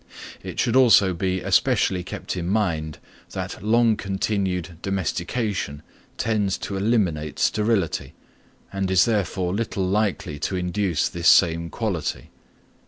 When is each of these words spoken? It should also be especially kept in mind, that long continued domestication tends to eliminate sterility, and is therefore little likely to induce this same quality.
It 0.41 0.59
should 0.59 0.75
also 0.75 1.13
be 1.13 1.41
especially 1.41 2.01
kept 2.03 2.35
in 2.35 2.47
mind, 2.47 2.97
that 3.33 3.61
long 3.63 3.95
continued 3.95 4.79
domestication 4.81 5.83
tends 6.17 6.57
to 6.57 6.75
eliminate 6.75 7.37
sterility, 7.37 8.13
and 8.73 8.89
is 8.89 9.05
therefore 9.05 9.53
little 9.53 9.85
likely 9.85 10.39
to 10.39 10.55
induce 10.55 11.07
this 11.07 11.27
same 11.27 11.69
quality. 11.69 12.31